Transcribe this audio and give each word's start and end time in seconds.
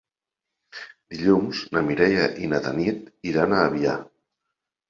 Dilluns 1.15 1.61
na 1.77 1.83
Mireia 1.89 2.25
i 2.47 2.49
na 2.55 2.63
Tanit 2.69 3.05
iran 3.33 3.55
a 3.55 3.61
Avià. 3.69 3.95